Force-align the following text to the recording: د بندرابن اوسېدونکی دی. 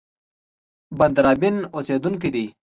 د 0.03 0.03
بندرابن 0.99 1.55
اوسېدونکی 1.75 2.29
دی. 2.35 2.45